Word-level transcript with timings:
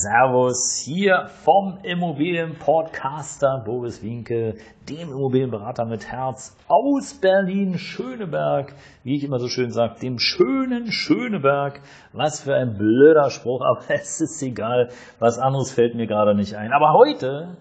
Servus 0.00 0.80
hier 0.82 1.26
vom 1.44 1.78
Immobilienpodcaster 1.82 3.62
Boris 3.66 4.02
Winke, 4.02 4.54
dem 4.88 5.10
Immobilienberater 5.10 5.84
mit 5.84 6.10
Herz 6.10 6.56
aus 6.68 7.12
Berlin 7.20 7.76
Schöneberg, 7.76 8.72
wie 9.04 9.16
ich 9.16 9.24
immer 9.24 9.38
so 9.38 9.48
schön 9.48 9.70
sage, 9.70 10.00
dem 10.00 10.18
schönen 10.18 10.90
Schöneberg. 10.90 11.82
Was 12.14 12.40
für 12.40 12.54
ein 12.54 12.78
blöder 12.78 13.28
Spruch, 13.28 13.60
aber 13.60 13.82
es 13.88 14.22
ist 14.22 14.42
egal, 14.42 14.88
was 15.18 15.38
anderes 15.38 15.70
fällt 15.70 15.94
mir 15.94 16.06
gerade 16.06 16.34
nicht 16.34 16.54
ein. 16.54 16.72
Aber 16.72 16.94
heute, 16.94 17.58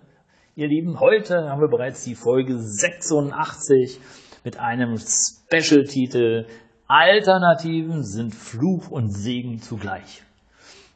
ihr 0.55 0.69
Lieben, 0.69 1.02
heute 1.02 1.49
haben 1.49 1.59
wir 1.59 1.67
bereits 1.67 2.05
die 2.05 2.16
Folge 2.16 2.58
86 2.58 3.99
mit 4.45 4.58
einem 4.58 4.95
Special-Titel 4.97 6.45
Alternativen 6.88 8.03
sind 8.03 8.33
Fluch 8.33 8.89
und 8.89 9.09
Segen 9.09 9.59
zugleich. 9.59 10.23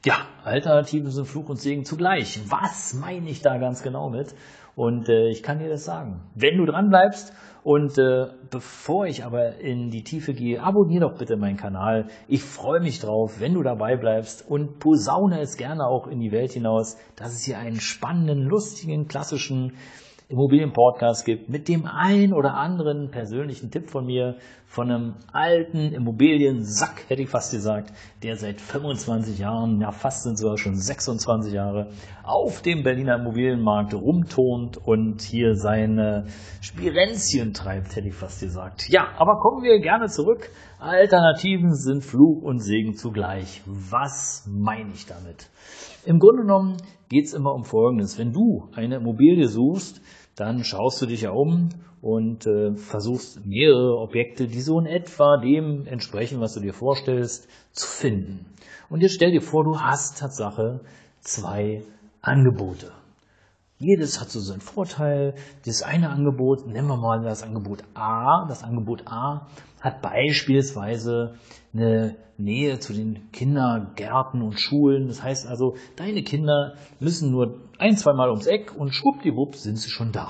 Ja, 0.05 0.27
Alternativen 0.43 1.09
sind 1.11 1.27
Fluch 1.27 1.47
und 1.47 1.61
Segen 1.61 1.85
zugleich. 1.85 2.41
Was 2.49 2.93
meine 2.93 3.29
ich 3.29 3.41
da 3.41 3.57
ganz 3.57 3.83
genau 3.83 4.09
mit? 4.09 4.35
Und 4.75 5.07
äh, 5.07 5.29
ich 5.29 5.43
kann 5.43 5.59
dir 5.59 5.69
das 5.69 5.85
sagen. 5.85 6.19
Wenn 6.35 6.57
du 6.57 6.65
dran 6.65 6.89
bleibst 6.89 7.31
und 7.63 7.97
äh, 7.97 8.25
bevor 8.49 9.05
ich 9.05 9.23
aber 9.23 9.59
in 9.59 9.91
die 9.91 10.03
Tiefe 10.03 10.33
gehe, 10.33 10.61
abonniere 10.61 11.07
doch 11.07 11.17
bitte 11.17 11.37
meinen 11.37 11.55
Kanal. 11.55 12.09
Ich 12.27 12.43
freue 12.43 12.81
mich 12.81 12.99
drauf, 12.99 13.39
wenn 13.39 13.53
du 13.53 13.63
dabei 13.63 13.95
bleibst 13.95 14.45
und 14.45 14.79
posaune 14.79 15.39
es 15.39 15.55
gerne 15.55 15.87
auch 15.87 16.07
in 16.07 16.19
die 16.19 16.33
Welt 16.33 16.51
hinaus, 16.51 16.97
dass 17.15 17.33
es 17.33 17.45
hier 17.45 17.57
einen 17.57 17.79
spannenden, 17.79 18.41
lustigen, 18.43 19.07
klassischen 19.07 19.77
Immobilienpodcast 20.33 21.25
gibt, 21.25 21.49
mit 21.49 21.67
dem 21.67 21.85
ein 21.85 22.33
oder 22.33 22.55
anderen 22.55 23.11
persönlichen 23.11 23.69
Tipp 23.69 23.89
von 23.89 24.05
mir, 24.05 24.37
von 24.65 24.89
einem 24.89 25.13
alten 25.31 25.93
Immobiliensack, 25.93 27.05
hätte 27.07 27.21
ich 27.21 27.29
fast 27.29 27.51
gesagt, 27.51 27.93
der 28.23 28.35
seit 28.35 28.59
25 28.59 29.37
Jahren, 29.37 29.79
ja 29.79 29.91
fast 29.91 30.23
sind 30.23 30.39
sogar 30.39 30.57
schon 30.57 30.75
26 30.75 31.53
Jahre, 31.53 31.91
auf 32.23 32.63
dem 32.63 32.81
Berliner 32.81 33.19
Immobilienmarkt 33.19 33.93
rumturnt 33.93 34.77
und 34.77 35.21
hier 35.21 35.53
seine 35.55 36.25
Spirenzchen 36.61 37.53
treibt, 37.53 37.95
hätte 37.95 38.07
ich 38.07 38.15
fast 38.15 38.41
gesagt. 38.41 38.89
Ja, 38.89 39.09
aber 39.17 39.39
kommen 39.39 39.63
wir 39.63 39.79
gerne 39.79 40.07
zurück. 40.07 40.49
Alternativen 40.79 41.75
sind 41.75 42.03
Fluch 42.03 42.41
und 42.41 42.59
Segen 42.59 42.95
zugleich. 42.95 43.61
Was 43.65 44.49
meine 44.49 44.91
ich 44.93 45.05
damit? 45.05 45.49
Im 46.05 46.19
Grunde 46.19 46.41
genommen 46.41 46.77
geht 47.09 47.25
es 47.25 47.33
immer 47.33 47.53
um 47.53 47.63
Folgendes. 47.63 48.17
Wenn 48.17 48.33
du 48.33 48.69
eine 48.73 48.95
Immobilie 48.95 49.47
suchst, 49.47 50.01
dann 50.35 50.63
schaust 50.63 51.01
du 51.01 51.05
dich 51.05 51.21
ja 51.21 51.31
um 51.31 51.69
und 52.01 52.47
äh, 52.47 52.75
versuchst 52.75 53.45
mehrere 53.45 53.97
Objekte, 53.97 54.47
die 54.47 54.61
so 54.61 54.79
in 54.79 54.85
etwa 54.85 55.37
dem 55.37 55.85
entsprechen, 55.85 56.41
was 56.41 56.53
du 56.53 56.59
dir 56.59 56.73
vorstellst, 56.73 57.47
zu 57.71 57.87
finden. 57.87 58.45
Und 58.89 59.01
jetzt 59.01 59.15
stell 59.15 59.31
dir 59.31 59.41
vor, 59.41 59.63
du 59.63 59.79
hast 59.79 60.19
Tatsache 60.19 60.81
zwei 61.21 61.83
Angebote. 62.21 62.91
Jedes 63.83 64.21
hat 64.21 64.29
so 64.29 64.39
seinen 64.39 64.61
Vorteil. 64.61 65.35
Das 65.65 65.83
eine 65.83 66.09
Angebot, 66.09 66.65
nennen 66.67 66.87
wir 66.87 66.95
mal 66.95 67.21
das 67.21 67.43
Angebot 67.43 67.83
A. 67.95 68.45
Das 68.47 68.63
Angebot 68.63 69.03
A 69.07 69.47
hat 69.81 70.01
beispielsweise 70.01 71.35
eine 71.73 72.15
Nähe 72.37 72.79
zu 72.79 72.93
den 72.93 73.29
Kindergärten 73.31 74.41
und 74.41 74.57
Schulen. 74.57 75.09
Das 75.09 75.21
heißt 75.21 75.47
also, 75.47 75.75
deine 75.97 76.23
Kinder 76.23 76.75
müssen 77.01 77.31
nur 77.31 77.59
ein, 77.77 77.97
zwei 77.97 78.13
Mal 78.13 78.29
ums 78.29 78.47
Eck 78.47 78.73
und 78.73 78.93
schwuppdiwupp 78.93 79.55
sind 79.55 79.77
sie 79.77 79.89
schon 79.89 80.13
da. 80.13 80.29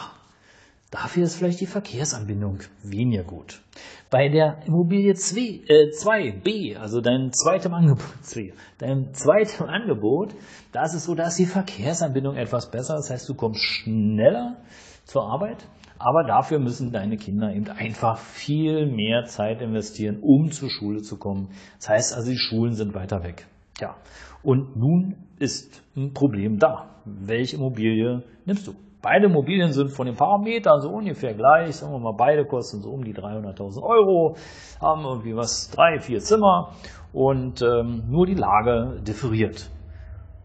Dafür 0.93 1.23
ist 1.23 1.37
vielleicht 1.37 1.59
die 1.59 1.65
Verkehrsanbindung 1.65 2.59
weniger 2.83 3.23
gut. 3.23 3.63
Bei 4.11 4.29
der 4.29 4.59
Immobilie 4.67 5.15
2, 5.15 5.39
äh, 5.39 5.89
2b, 5.89 6.77
also 6.77 7.01
dein 7.01 7.31
zweitem 7.33 7.73
Angebot, 7.73 8.05
2, 8.21 8.53
deinem 8.77 9.11
zweiten 9.11 9.63
Angebot, 9.63 10.35
da 10.71 10.83
ist 10.83 10.93
es 10.93 11.05
so, 11.05 11.15
dass 11.15 11.35
die 11.35 11.47
Verkehrsanbindung 11.47 12.35
etwas 12.35 12.69
besser. 12.69 12.93
Das 12.93 13.09
heißt, 13.09 13.27
du 13.27 13.33
kommst 13.33 13.63
schneller 13.63 14.57
zur 15.03 15.23
Arbeit, 15.23 15.67
aber 15.97 16.25
dafür 16.25 16.59
müssen 16.59 16.91
deine 16.91 17.17
Kinder 17.17 17.51
eben 17.51 17.69
einfach 17.69 18.19
viel 18.19 18.85
mehr 18.85 19.23
Zeit 19.23 19.63
investieren, 19.63 20.19
um 20.21 20.51
zur 20.51 20.69
Schule 20.69 21.01
zu 21.01 21.17
kommen. 21.17 21.49
Das 21.79 21.89
heißt 21.89 22.13
also, 22.15 22.29
die 22.29 22.37
Schulen 22.37 22.73
sind 22.75 22.93
weiter 22.93 23.23
weg. 23.23 23.47
Ja. 23.81 23.95
Und 24.43 24.75
nun 24.75 25.15
ist 25.39 25.81
ein 25.97 26.13
Problem 26.13 26.59
da. 26.59 27.01
Welche 27.03 27.55
Immobilie 27.55 28.21
nimmst 28.45 28.67
du? 28.67 28.75
Beide 29.03 29.25
Immobilien 29.25 29.73
sind 29.73 29.89
von 29.89 30.05
den 30.05 30.15
Parametern 30.15 30.79
so 30.79 30.89
ungefähr 30.89 31.33
gleich. 31.33 31.75
Sagen 31.75 31.91
wir 31.91 31.99
mal, 31.99 32.15
beide 32.17 32.45
kosten 32.45 32.81
so 32.81 32.89
um 32.89 33.03
die 33.03 33.13
300.000 33.13 33.83
Euro, 33.83 34.37
haben 34.79 35.03
irgendwie 35.03 35.35
was, 35.35 35.69
drei, 35.69 35.99
vier 35.99 36.19
Zimmer 36.19 36.71
und 37.11 37.61
ähm, 37.61 38.03
nur 38.07 38.25
die 38.25 38.35
Lage 38.35 39.01
differiert. 39.01 39.69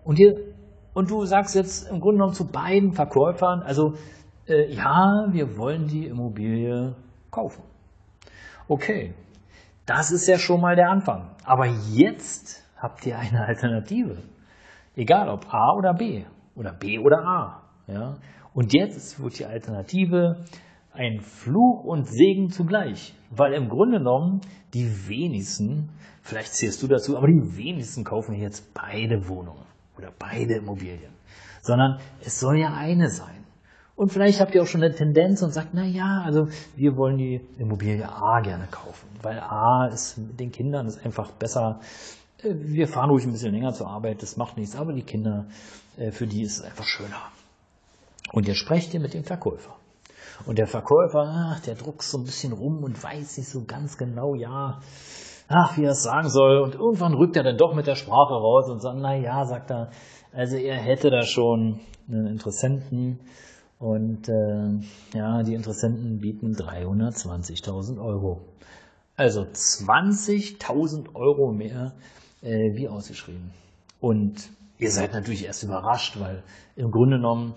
Und, 0.03 0.17
hier, 0.17 0.35
und 0.93 1.09
du 1.09 1.25
sagst 1.25 1.55
jetzt 1.55 1.89
im 1.89 2.01
Grunde 2.01 2.17
genommen 2.17 2.35
zu 2.35 2.51
beiden 2.51 2.95
Verkäufern, 2.95 3.63
also 3.63 3.95
äh, 4.49 4.73
ja, 4.73 5.29
wir 5.31 5.57
wollen 5.57 5.87
die 5.87 6.07
Immobilie 6.07 6.97
kaufen. 7.31 7.63
Okay, 8.67 9.15
das 9.87 10.11
ist 10.11 10.27
ja 10.27 10.37
schon 10.37 10.61
mal 10.61 10.75
der 10.75 10.91
Anfang. 10.91 11.31
Aber 11.45 11.67
jetzt 11.67 12.65
habt 12.77 13.07
ihr 13.07 13.17
eine 13.17 13.47
Alternative. 13.47 14.19
Egal 14.97 15.29
ob 15.29 15.47
A 15.55 15.75
oder 15.77 15.95
B 15.95 16.25
oder 16.57 16.73
B 16.73 16.99
oder 16.99 17.19
A. 17.25 17.63
Ja? 17.87 18.17
Und 18.55 18.73
jetzt 18.73 19.23
wird 19.23 19.39
die 19.39 19.47
Alternative 19.47 20.45
ein 20.93 21.21
Fluch 21.21 21.85
und 21.85 22.09
Segen 22.09 22.51
zugleich. 22.51 23.15
Weil 23.31 23.53
im 23.53 23.69
Grunde 23.69 23.99
genommen 23.99 24.41
die 24.75 25.09
wenigsten, 25.09 25.91
vielleicht 26.23 26.55
zählst 26.55 26.83
du 26.83 26.89
dazu, 26.89 27.17
aber 27.17 27.27
die 27.27 27.57
wenigsten 27.57 28.05
kaufen 28.05 28.35
jetzt 28.35 28.75
beide 28.75 29.29
Wohnungen 29.29 29.65
oder 29.97 30.13
beide 30.19 30.55
Immobilien. 30.55 31.13
Sondern 31.63 31.99
es 32.21 32.41
soll 32.41 32.59
ja 32.59 32.75
eine 32.75 33.11
sein. 33.11 33.45
Und 33.99 34.13
vielleicht 34.13 34.41
habt 34.41 34.55
ihr 34.55 34.63
auch 34.63 34.67
schon 34.67 34.83
eine 34.83 34.95
Tendenz 34.95 35.43
und 35.43 35.51
sagt, 35.51 35.71
na 35.73 35.85
ja, 35.85 36.23
also 36.25 36.47
wir 36.77 36.97
wollen 36.97 37.19
die 37.19 37.41
Immobilie 37.59 38.09
A 38.09 38.41
gerne 38.41 38.69
kaufen, 38.71 39.09
weil 39.23 39.41
A 39.41 39.89
ist 39.89 40.17
mit 40.19 40.39
den 40.39 40.53
Kindern 40.53 40.87
ist 40.87 41.05
einfach 41.05 41.33
besser. 41.33 41.81
Äh, 42.45 42.55
wir 42.55 42.87
fahren 42.87 43.11
ruhig 43.11 43.25
ein 43.25 43.33
bisschen 43.33 43.53
länger 43.53 43.73
zur 43.73 43.89
Arbeit, 43.89 44.23
das 44.23 44.37
macht 44.37 44.57
nichts, 44.57 44.77
aber 44.77 44.93
die 44.93 45.03
Kinder, 45.03 45.47
äh, 45.97 46.13
für 46.13 46.29
die 46.29 46.43
ist 46.43 46.59
es 46.59 46.63
einfach 46.63 46.85
schöner. 46.85 47.21
Und 48.33 48.47
jetzt 48.47 48.59
sprecht 48.59 48.95
ihr 48.95 49.01
mit 49.01 49.15
dem 49.15 49.25
Verkäufer. 49.25 49.75
Und 50.47 50.59
der 50.59 50.67
Verkäufer, 50.67 51.25
ach, 51.27 51.61
der 51.61 51.75
druckst 51.75 52.11
so 52.11 52.19
ein 52.19 52.25
bisschen 52.25 52.53
rum 52.53 52.83
und 52.85 53.03
weiß 53.03 53.39
nicht 53.39 53.49
so 53.49 53.65
ganz 53.65 53.97
genau, 53.97 54.35
ja, 54.35 54.81
ach, 55.49 55.77
wie 55.77 55.85
er 55.85 55.93
es 55.93 56.03
sagen 56.03 56.29
soll. 56.29 56.61
Und 56.61 56.75
irgendwann 56.75 57.15
rückt 57.15 57.37
er 57.37 57.43
dann 57.43 57.57
doch 57.57 57.75
mit 57.75 57.87
der 57.87 57.97
Sprache 57.97 58.35
raus 58.35 58.71
und 58.71 58.81
sagt, 58.81 58.99
na 59.01 59.17
ja, 59.17 59.45
sagt 59.45 59.71
er, 59.71 59.91
also 60.33 60.57
er 60.57 60.77
hätte 60.77 61.11
da 61.11 61.23
schon 61.23 61.81
einen 62.09 62.27
Interessenten 62.27 63.21
und 63.79 64.29
äh, 64.29 65.17
ja, 65.17 65.43
die 65.43 65.55
Interessenten 65.55 66.19
bieten 66.19 66.53
320.000 66.53 68.03
Euro. 68.03 68.41
Also 69.17 69.43
20.000 69.43 71.15
Euro 71.15 71.53
mehr 71.53 71.95
äh, 72.43 72.75
wie 72.75 72.89
ausgeschrieben. 72.89 73.53
Und 74.01 74.51
ihr 74.79 74.91
seid 74.91 75.13
natürlich 75.13 75.45
erst 75.45 75.63
überrascht, 75.63 76.19
weil 76.21 76.43
im 76.77 76.91
Grunde 76.91 77.17
genommen 77.17 77.55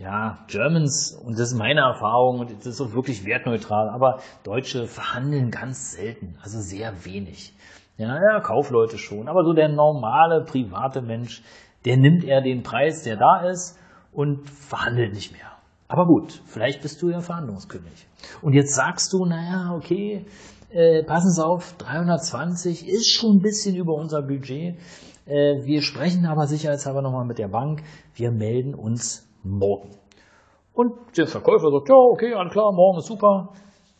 ja, 0.00 0.38
Germans, 0.48 1.12
und 1.12 1.34
das 1.34 1.52
ist 1.52 1.58
meine 1.58 1.80
Erfahrung, 1.80 2.40
und 2.40 2.50
das 2.50 2.66
ist 2.66 2.80
auch 2.80 2.94
wirklich 2.94 3.26
wertneutral, 3.26 3.90
aber 3.90 4.20
Deutsche 4.44 4.86
verhandeln 4.86 5.50
ganz 5.50 5.92
selten, 5.92 6.38
also 6.42 6.58
sehr 6.58 7.04
wenig. 7.04 7.52
Ja, 7.98 8.16
ja, 8.16 8.40
Kaufleute 8.40 8.96
schon, 8.96 9.28
aber 9.28 9.44
so 9.44 9.52
der 9.52 9.68
normale, 9.68 10.42
private 10.44 11.02
Mensch, 11.02 11.42
der 11.84 11.98
nimmt 11.98 12.24
eher 12.24 12.40
den 12.40 12.62
Preis, 12.62 13.02
der 13.02 13.16
da 13.16 13.46
ist, 13.50 13.78
und 14.10 14.48
verhandelt 14.48 15.12
nicht 15.12 15.32
mehr. 15.32 15.50
Aber 15.86 16.06
gut, 16.06 16.40
vielleicht 16.46 16.80
bist 16.80 17.02
du 17.02 17.10
ja 17.10 17.20
Verhandlungskönig. 17.20 18.06
Und 18.40 18.54
jetzt 18.54 18.74
sagst 18.74 19.12
du, 19.12 19.26
naja, 19.26 19.74
okay, 19.76 20.24
äh, 20.70 21.04
passen 21.04 21.30
Sie 21.30 21.44
auf, 21.44 21.76
320 21.76 22.88
ist 22.88 23.10
schon 23.10 23.36
ein 23.36 23.42
bisschen 23.42 23.76
über 23.76 23.92
unser 23.92 24.22
Budget. 24.22 24.78
Äh, 25.26 25.62
wir 25.64 25.82
sprechen 25.82 26.24
aber 26.24 26.46
sicherheitshalber 26.46 27.02
nochmal 27.02 27.26
mit 27.26 27.38
der 27.38 27.48
Bank. 27.48 27.82
Wir 28.14 28.30
melden 28.30 28.74
uns 28.74 29.29
morgen. 29.42 29.90
Und 30.72 30.92
der 31.16 31.26
Verkäufer 31.26 31.70
sagt, 31.70 31.88
ja, 31.88 31.94
okay, 31.94 32.34
alles 32.34 32.52
klar, 32.52 32.72
morgen 32.72 32.98
ist 32.98 33.06
super. 33.06 33.52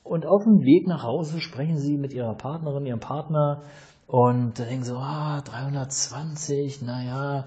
Und 0.02 0.26
auf 0.26 0.44
dem 0.44 0.60
Weg 0.62 0.86
nach 0.86 1.02
Hause 1.02 1.40
sprechen 1.40 1.76
sie 1.76 1.96
mit 1.96 2.12
ihrer 2.12 2.34
Partnerin, 2.34 2.86
ihrem 2.86 3.00
Partner 3.00 3.62
und 4.06 4.58
denken 4.58 4.82
so, 4.82 4.96
ah, 4.96 5.40
320, 5.44 6.82
naja, 6.82 7.44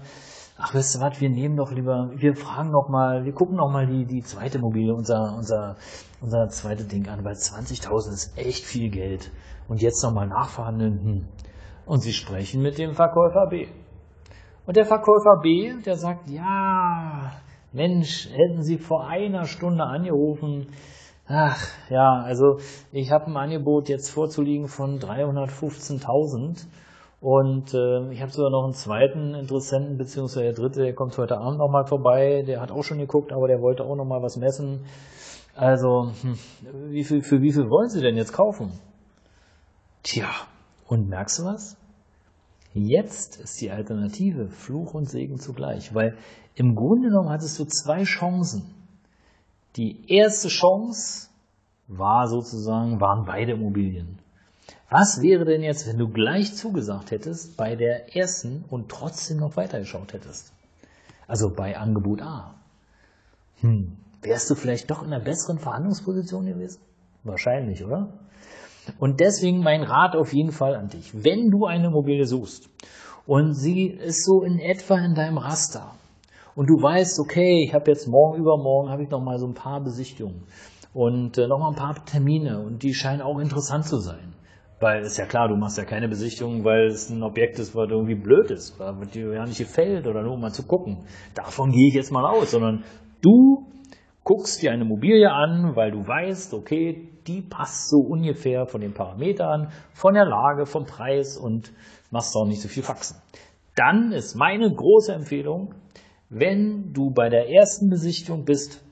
ach 0.56 0.74
weißt 0.74 0.94
du 0.94 1.00
was, 1.00 1.20
wir 1.20 1.30
nehmen 1.30 1.56
doch 1.56 1.72
lieber, 1.72 2.10
wir 2.14 2.34
fragen 2.36 2.70
noch 2.70 2.88
mal, 2.88 3.24
wir 3.24 3.32
gucken 3.32 3.56
noch 3.56 3.70
mal 3.70 3.86
die, 3.86 4.06
die 4.06 4.22
zweite 4.22 4.58
Immobilie, 4.58 4.94
unser, 4.94 5.34
unser, 5.36 5.76
unser 6.22 6.48
zweite 6.48 6.84
Ding 6.84 7.08
an, 7.08 7.24
weil 7.24 7.34
20.000 7.34 8.12
ist 8.12 8.38
echt 8.38 8.64
viel 8.64 8.90
Geld. 8.90 9.30
Und 9.68 9.82
jetzt 9.82 10.02
noch 10.02 10.12
mal 10.12 10.26
nachverhandeln, 10.26 11.00
hm. 11.02 11.28
Und 11.86 12.00
sie 12.00 12.12
sprechen 12.12 12.62
mit 12.62 12.78
dem 12.78 12.94
Verkäufer 12.94 13.46
B. 13.50 13.66
Und 14.66 14.76
der 14.76 14.86
Verkäufer 14.86 15.40
B, 15.42 15.74
der 15.84 15.96
sagt, 15.96 16.30
ja, 16.30 17.30
Mensch, 17.74 18.30
hätten 18.30 18.62
Sie 18.62 18.78
vor 18.78 19.06
einer 19.06 19.44
Stunde 19.44 19.84
angerufen, 19.84 20.68
Ach 21.26 21.58
ja, 21.88 22.20
also 22.22 22.58
ich 22.92 23.10
habe 23.10 23.26
ein 23.26 23.36
Angebot 23.36 23.88
jetzt 23.88 24.10
vorzuliegen 24.10 24.68
von 24.68 24.98
315.000 24.98 26.66
und 27.22 27.72
äh, 27.72 28.12
ich 28.12 28.20
habe 28.20 28.30
sogar 28.30 28.50
noch 28.50 28.64
einen 28.64 28.74
zweiten 28.74 29.34
Interessenten, 29.34 29.96
beziehungsweise 29.96 30.44
der 30.44 30.52
dritte, 30.52 30.82
der 30.82 30.94
kommt 30.94 31.16
heute 31.16 31.38
Abend 31.38 31.58
nochmal 31.58 31.86
vorbei, 31.86 32.44
der 32.46 32.60
hat 32.60 32.70
auch 32.70 32.82
schon 32.82 32.98
geguckt, 32.98 33.32
aber 33.32 33.48
der 33.48 33.62
wollte 33.62 33.84
auch 33.84 33.96
nochmal 33.96 34.22
was 34.22 34.36
messen. 34.36 34.84
Also, 35.54 36.10
hm, 36.20 36.38
wie 36.90 37.04
viel, 37.04 37.22
für 37.22 37.40
wie 37.40 37.52
viel 37.52 37.70
wollen 37.70 37.88
Sie 37.88 38.02
denn 38.02 38.16
jetzt 38.16 38.34
kaufen? 38.34 38.78
Tja, 40.02 40.28
und 40.86 41.08
merkst 41.08 41.38
du 41.38 41.44
was? 41.44 41.78
Jetzt 42.74 43.40
ist 43.40 43.60
die 43.60 43.70
Alternative 43.70 44.48
Fluch 44.48 44.94
und 44.94 45.08
Segen 45.08 45.38
zugleich, 45.38 45.94
weil 45.94 46.18
im 46.56 46.74
Grunde 46.74 47.08
genommen 47.08 47.30
hattest 47.30 47.56
du 47.60 47.64
zwei 47.64 48.02
Chancen. 48.02 48.64
Die 49.76 50.12
erste 50.12 50.48
Chance 50.48 51.28
war 51.86 52.26
sozusagen, 52.26 53.00
waren 53.00 53.26
beide 53.26 53.52
Immobilien. 53.52 54.18
Was 54.90 55.22
wäre 55.22 55.44
denn 55.44 55.62
jetzt, 55.62 55.86
wenn 55.86 55.98
du 55.98 56.08
gleich 56.08 56.56
zugesagt 56.56 57.12
hättest 57.12 57.56
bei 57.56 57.76
der 57.76 58.16
ersten 58.16 58.64
und 58.68 58.88
trotzdem 58.88 59.38
noch 59.38 59.56
weitergeschaut 59.56 60.12
hättest? 60.12 60.52
Also 61.28 61.50
bei 61.50 61.76
Angebot 61.76 62.22
A. 62.22 62.54
Hm, 63.60 63.96
wärst 64.20 64.50
du 64.50 64.56
vielleicht 64.56 64.90
doch 64.90 65.02
in 65.02 65.12
einer 65.12 65.24
besseren 65.24 65.58
Verhandlungsposition 65.58 66.46
gewesen? 66.46 66.80
Wahrscheinlich, 67.22 67.84
oder? 67.84 68.12
Und 68.98 69.20
deswegen 69.20 69.60
mein 69.60 69.82
Rat 69.82 70.16
auf 70.16 70.32
jeden 70.32 70.52
Fall 70.52 70.74
an 70.74 70.88
dich. 70.88 71.24
Wenn 71.24 71.50
du 71.50 71.66
eine 71.66 71.86
Immobilie 71.86 72.26
suchst 72.26 72.68
und 73.26 73.54
sie 73.54 73.86
ist 73.86 74.24
so 74.24 74.42
in 74.42 74.58
etwa 74.58 74.98
in 74.98 75.14
deinem 75.14 75.38
Raster, 75.38 75.92
und 76.56 76.70
du 76.70 76.80
weißt, 76.80 77.18
okay, 77.18 77.64
ich 77.66 77.74
habe 77.74 77.90
jetzt 77.90 78.06
morgen, 78.06 78.38
übermorgen, 78.38 78.90
habe 78.90 79.02
ich 79.02 79.10
noch 79.10 79.22
mal 79.22 79.38
so 79.38 79.46
ein 79.46 79.54
paar 79.54 79.82
Besichtigungen 79.82 80.44
und 80.92 81.36
äh, 81.36 81.48
noch 81.48 81.58
mal 81.58 81.70
ein 81.70 81.74
paar 81.74 82.04
Termine 82.04 82.60
und 82.60 82.82
die 82.82 82.94
scheinen 82.94 83.22
auch 83.22 83.38
interessant 83.38 83.86
zu 83.86 83.98
sein. 83.98 84.34
Weil 84.80 85.02
ist 85.02 85.16
ja 85.16 85.26
klar, 85.26 85.48
du 85.48 85.56
machst 85.56 85.78
ja 85.78 85.84
keine 85.84 86.08
Besichtigung, 86.08 86.64
weil 86.64 86.86
es 86.86 87.08
ein 87.08 87.22
Objekt 87.22 87.58
ist, 87.58 87.74
was 87.74 87.88
irgendwie 87.90 88.14
blöd 88.14 88.50
ist, 88.50 88.78
was 88.78 89.10
dir 89.10 89.32
ja 89.32 89.44
nicht 89.44 89.58
gefällt 89.58 90.06
oder 90.06 90.22
nur 90.22 90.34
um 90.34 90.40
mal 90.40 90.52
zu 90.52 90.64
gucken. 90.64 91.06
Davon 91.34 91.70
gehe 91.72 91.88
ich 91.88 91.94
jetzt 91.94 92.12
mal 92.12 92.24
aus, 92.24 92.50
sondern 92.50 92.84
du 93.22 93.63
guckst 94.24 94.62
dir 94.62 94.72
eine 94.72 94.84
Immobilie 94.84 95.30
an, 95.30 95.76
weil 95.76 95.90
du 95.90 96.06
weißt, 96.06 96.54
okay, 96.54 97.08
die 97.26 97.42
passt 97.42 97.90
so 97.90 97.98
ungefähr 97.98 98.66
von 98.66 98.80
den 98.80 98.94
Parametern, 98.94 99.70
von 99.92 100.14
der 100.14 100.24
Lage, 100.24 100.66
vom 100.66 100.86
Preis 100.86 101.36
und 101.36 101.72
machst 102.10 102.34
auch 102.34 102.46
nicht 102.46 102.62
so 102.62 102.68
viel 102.68 102.82
Faxen. 102.82 103.18
Dann 103.76 104.12
ist 104.12 104.34
meine 104.34 104.72
große 104.72 105.12
Empfehlung, 105.12 105.74
wenn 106.30 106.92
du 106.92 107.10
bei 107.10 107.28
der 107.28 107.50
ersten 107.50 107.90
Besichtigung 107.90 108.44
bist 108.44 108.82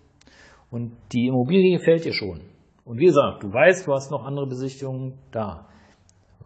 und 0.70 0.92
die 1.12 1.26
Immobilie 1.26 1.78
gefällt 1.78 2.04
dir 2.04 2.12
schon, 2.12 2.42
und 2.84 2.98
wie 2.98 3.06
gesagt, 3.06 3.42
du 3.42 3.52
weißt, 3.52 3.86
du 3.86 3.92
hast 3.92 4.10
noch 4.10 4.24
andere 4.24 4.46
Besichtigungen 4.46 5.14
da, 5.30 5.68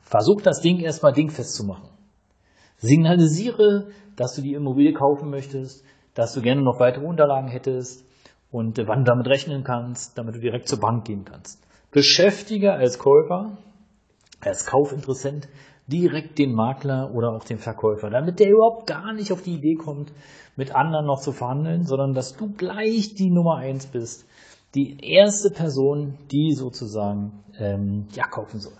versuch 0.00 0.42
das 0.42 0.60
Ding 0.60 0.80
erstmal 0.80 1.12
dingfest 1.12 1.54
zu 1.54 1.64
machen. 1.64 1.88
Signalisiere, 2.76 3.88
dass 4.16 4.34
du 4.34 4.42
die 4.42 4.52
Immobilie 4.52 4.92
kaufen 4.92 5.30
möchtest, 5.30 5.84
dass 6.14 6.34
du 6.34 6.42
gerne 6.42 6.62
noch 6.62 6.78
weitere 6.78 7.06
Unterlagen 7.06 7.48
hättest 7.48 8.05
und 8.50 8.78
wann 8.86 9.04
du 9.04 9.10
damit 9.10 9.26
rechnen 9.26 9.64
kannst, 9.64 10.16
damit 10.18 10.34
du 10.36 10.40
direkt 10.40 10.68
zur 10.68 10.80
Bank 10.80 11.04
gehen 11.04 11.24
kannst. 11.24 11.62
Beschäftige 11.90 12.72
als 12.72 12.98
Käufer, 12.98 13.58
als 14.40 14.66
Kaufinteressent 14.66 15.48
direkt 15.86 16.38
den 16.38 16.52
Makler 16.52 17.12
oder 17.14 17.32
auch 17.32 17.44
den 17.44 17.58
Verkäufer, 17.58 18.10
damit 18.10 18.40
der 18.40 18.50
überhaupt 18.50 18.86
gar 18.86 19.12
nicht 19.12 19.32
auf 19.32 19.42
die 19.42 19.54
Idee 19.54 19.74
kommt, 19.74 20.12
mit 20.56 20.74
anderen 20.74 21.06
noch 21.06 21.20
zu 21.20 21.32
verhandeln, 21.32 21.84
sondern 21.84 22.12
dass 22.12 22.36
du 22.36 22.52
gleich 22.52 23.14
die 23.14 23.30
Nummer 23.30 23.56
eins 23.56 23.86
bist, 23.86 24.26
die 24.74 24.98
erste 25.00 25.50
Person, 25.50 26.18
die 26.32 26.52
sozusagen 26.52 27.44
ähm, 27.58 28.08
ja 28.12 28.26
kaufen 28.26 28.60
soll. 28.60 28.76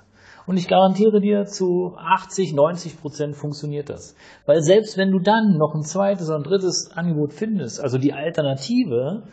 Und 0.47 0.59
ich 0.59 0.69
garantiere 0.69 1.21
dir, 1.21 1.45
zu 1.47 1.97
80, 1.97 2.55
90 2.55 3.01
Prozent 3.01 3.37
funktioniert 3.37 3.89
das. 3.89 4.15
Weil 4.47 4.63
selbst 4.63 4.97
wenn 4.97 5.11
du 5.11 5.19
dann 5.19 5.57
noch 5.59 5.75
ein 5.75 5.83
zweites 5.83 6.29
oder 6.29 6.39
ein 6.39 6.45
drittes 6.45 6.91
Angebot 6.95 7.33
findest, 7.33 7.81
also 7.81 7.99
die 7.99 8.13
Alternative, 8.13 9.25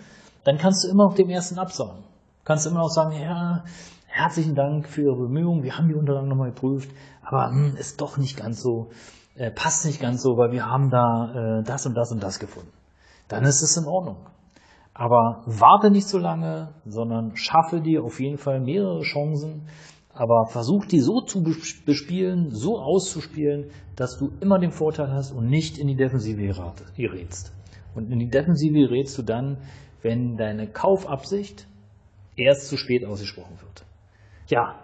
dann 0.43 0.57
kannst 0.57 0.83
du 0.83 0.89
immer 0.89 1.05
auf 1.05 1.15
dem 1.15 1.29
ersten 1.29 1.59
absagen. 1.59 2.03
Kannst 2.43 2.65
du 2.65 2.69
immer 2.69 2.81
noch 2.81 2.89
sagen, 2.89 3.13
ja, 3.13 3.63
herzlichen 4.07 4.55
Dank 4.55 4.87
für 4.87 5.03
Ihre 5.03 5.15
Bemühungen, 5.15 5.63
wir 5.63 5.77
haben 5.77 5.87
die 5.87 5.95
Unterlagen 5.95 6.27
nochmal 6.27 6.49
geprüft, 6.49 6.91
aber 7.23 7.49
hm, 7.49 7.75
ist 7.77 8.01
doch 8.01 8.17
nicht 8.17 8.37
ganz 8.37 8.61
so, 8.61 8.89
äh, 9.35 9.51
passt 9.51 9.85
nicht 9.85 10.01
ganz 10.01 10.21
so, 10.21 10.37
weil 10.37 10.51
wir 10.51 10.65
haben 10.65 10.89
da 10.89 11.59
äh, 11.59 11.63
das 11.63 11.85
und 11.85 11.95
das 11.95 12.11
und 12.11 12.21
das 12.21 12.39
gefunden. 12.39 12.71
Dann 13.27 13.43
ist 13.45 13.61
es 13.61 13.77
in 13.77 13.85
Ordnung. 13.85 14.17
Aber 14.93 15.41
warte 15.47 15.89
nicht 15.89 16.07
so 16.07 16.19
lange, 16.19 16.69
sondern 16.85 17.35
schaffe 17.35 17.81
dir 17.81 18.03
auf 18.03 18.19
jeden 18.19 18.37
Fall 18.37 18.59
mehrere 18.59 19.01
Chancen, 19.01 19.67
aber 20.13 20.45
versuch 20.45 20.85
die 20.85 20.99
so 20.99 21.21
zu 21.21 21.41
bespielen, 21.41 22.51
so 22.51 22.77
auszuspielen, 22.77 23.71
dass 23.95 24.19
du 24.19 24.31
immer 24.39 24.59
den 24.59 24.71
Vorteil 24.71 25.11
hast 25.11 25.31
und 25.31 25.47
nicht 25.47 25.79
in 25.79 25.87
die 25.87 25.95
Defensive 25.95 26.53
gerätst. 26.95 27.51
Und 27.95 28.11
in 28.11 28.19
die 28.19 28.29
Defensive 28.29 28.73
gerätst 28.73 29.17
du 29.17 29.23
dann, 29.23 29.57
wenn 30.03 30.38
deine 30.38 30.67
Kaufabsicht 30.67 31.67
erst 32.35 32.67
zu 32.67 32.77
spät 32.77 33.05
ausgesprochen 33.05 33.57
wird. 33.61 33.85
Ja, 34.47 34.79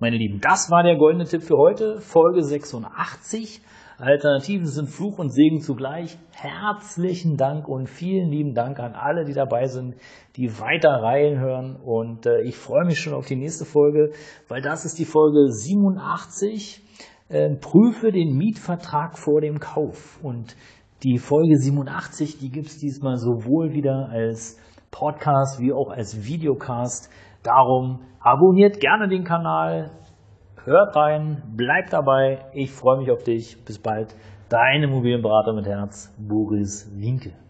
meine 0.00 0.16
Lieben, 0.16 0.40
das 0.40 0.70
war 0.70 0.82
der 0.82 0.96
goldene 0.96 1.24
Tipp 1.24 1.42
für 1.42 1.56
heute, 1.56 2.00
Folge 2.00 2.42
86. 2.42 3.60
Alternativen 3.98 4.66
sind 4.66 4.88
Fluch 4.88 5.18
und 5.18 5.30
Segen 5.30 5.60
zugleich. 5.60 6.18
Herzlichen 6.32 7.36
Dank 7.36 7.68
und 7.68 7.88
vielen 7.88 8.28
lieben 8.28 8.54
Dank 8.54 8.80
an 8.80 8.94
alle, 8.94 9.24
die 9.24 9.34
dabei 9.34 9.66
sind, 9.66 9.94
die 10.36 10.58
weiter 10.58 10.90
reinhören. 10.90 11.76
Und 11.76 12.26
äh, 12.26 12.42
ich 12.42 12.56
freue 12.56 12.84
mich 12.84 12.98
schon 12.98 13.14
auf 13.14 13.26
die 13.26 13.36
nächste 13.36 13.64
Folge, 13.64 14.10
weil 14.48 14.62
das 14.62 14.84
ist 14.84 14.98
die 14.98 15.04
Folge 15.04 15.48
87. 15.48 16.82
Äh, 17.28 17.54
prüfe 17.54 18.10
den 18.10 18.36
Mietvertrag 18.36 19.16
vor 19.16 19.40
dem 19.40 19.60
Kauf. 19.60 20.18
Und 20.22 20.56
die 21.02 21.18
Folge 21.18 21.56
87, 21.56 22.38
die 22.38 22.50
gibt 22.50 22.66
es 22.66 22.78
diesmal 22.78 23.16
sowohl 23.16 23.72
wieder 23.72 24.08
als 24.10 24.58
Podcast 24.90 25.60
wie 25.60 25.72
auch 25.72 25.90
als 25.90 26.24
Videocast. 26.24 27.10
Darum 27.42 28.00
abonniert 28.20 28.80
gerne 28.80 29.08
den 29.08 29.24
Kanal, 29.24 29.90
hört 30.64 30.96
rein, 30.96 31.42
bleibt 31.56 31.92
dabei. 31.92 32.46
Ich 32.54 32.70
freue 32.70 32.98
mich 32.98 33.10
auf 33.10 33.22
dich. 33.22 33.64
Bis 33.64 33.78
bald. 33.78 34.16
Dein 34.48 34.82
Immobilienberater 34.82 35.52
mit 35.52 35.66
Herz, 35.66 36.14
Boris 36.18 36.90
Winkel. 36.94 37.43